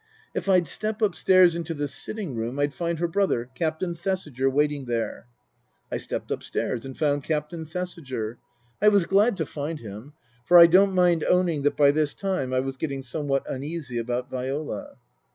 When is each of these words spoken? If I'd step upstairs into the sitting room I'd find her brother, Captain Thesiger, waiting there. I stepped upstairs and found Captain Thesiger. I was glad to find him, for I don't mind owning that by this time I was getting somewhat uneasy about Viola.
If 0.33 0.49
I'd 0.49 0.67
step 0.67 0.99
upstairs 1.03 1.55
into 1.55 1.75
the 1.75 1.87
sitting 1.87 2.33
room 2.33 2.57
I'd 2.57 2.73
find 2.73 2.97
her 2.97 3.07
brother, 3.07 3.51
Captain 3.53 3.93
Thesiger, 3.93 4.49
waiting 4.49 4.85
there. 4.85 5.27
I 5.91 5.97
stepped 5.97 6.31
upstairs 6.31 6.87
and 6.87 6.97
found 6.97 7.23
Captain 7.23 7.67
Thesiger. 7.67 8.39
I 8.81 8.87
was 8.87 9.05
glad 9.05 9.37
to 9.37 9.45
find 9.45 9.79
him, 9.79 10.13
for 10.43 10.57
I 10.57 10.65
don't 10.65 10.95
mind 10.95 11.23
owning 11.25 11.61
that 11.61 11.77
by 11.77 11.91
this 11.91 12.15
time 12.15 12.51
I 12.51 12.61
was 12.61 12.77
getting 12.77 13.03
somewhat 13.03 13.45
uneasy 13.47 13.99
about 13.99 14.27
Viola. 14.31 14.97